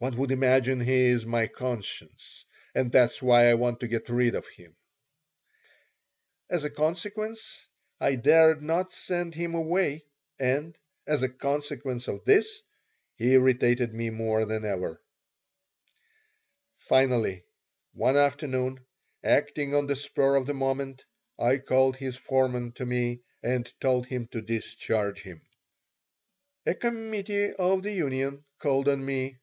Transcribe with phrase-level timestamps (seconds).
[0.00, 4.48] "One would imagine he's my conscience and that's why I want to get rid of
[4.48, 4.74] him."
[6.48, 7.68] As a consequence,
[8.00, 10.06] I dared not send him away,
[10.38, 10.74] and,
[11.06, 12.62] as a consequence of this,
[13.16, 14.98] he irritated me more than ever
[16.78, 17.44] Finally,
[17.92, 18.80] one afternoon,
[19.22, 21.04] acting on the spur of the moment,
[21.38, 25.42] I called his foreman to me and told him to discharge him
[26.64, 29.36] A committee of the union called on me.